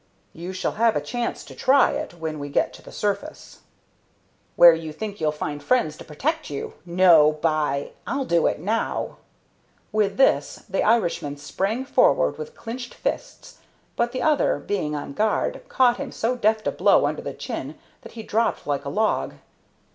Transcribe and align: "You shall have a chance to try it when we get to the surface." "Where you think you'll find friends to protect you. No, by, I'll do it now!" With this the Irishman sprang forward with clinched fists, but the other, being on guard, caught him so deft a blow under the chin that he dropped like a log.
"You 0.33 0.51
shall 0.51 0.71
have 0.81 0.95
a 0.95 0.99
chance 0.99 1.45
to 1.45 1.53
try 1.53 1.91
it 1.91 2.15
when 2.15 2.39
we 2.39 2.49
get 2.49 2.73
to 2.73 2.81
the 2.81 2.91
surface." 2.91 3.59
"Where 4.55 4.73
you 4.73 4.91
think 4.91 5.21
you'll 5.21 5.31
find 5.31 5.61
friends 5.61 5.95
to 5.97 6.03
protect 6.03 6.49
you. 6.49 6.73
No, 6.87 7.33
by, 7.33 7.91
I'll 8.07 8.25
do 8.25 8.47
it 8.47 8.59
now!" 8.59 9.17
With 9.91 10.17
this 10.17 10.63
the 10.67 10.81
Irishman 10.81 11.37
sprang 11.37 11.85
forward 11.85 12.39
with 12.39 12.55
clinched 12.55 12.95
fists, 12.95 13.59
but 13.95 14.11
the 14.11 14.23
other, 14.23 14.57
being 14.57 14.95
on 14.95 15.13
guard, 15.13 15.61
caught 15.69 15.97
him 15.97 16.11
so 16.11 16.35
deft 16.35 16.65
a 16.65 16.71
blow 16.71 17.05
under 17.05 17.21
the 17.21 17.35
chin 17.35 17.77
that 18.01 18.13
he 18.13 18.23
dropped 18.23 18.65
like 18.65 18.85
a 18.85 18.89
log. 18.89 19.35